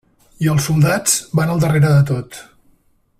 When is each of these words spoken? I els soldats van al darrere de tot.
I 0.45 0.47
els 0.53 0.69
soldats 0.69 1.13
van 1.41 1.53
al 1.55 1.63
darrere 1.67 1.93
de 1.99 2.03
tot. 2.13 2.41